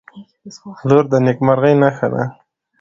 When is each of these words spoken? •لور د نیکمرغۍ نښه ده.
•لور 0.87 1.05
د 1.11 1.13
نیکمرغۍ 1.25 1.73
نښه 1.81 2.07
ده. 2.13 2.23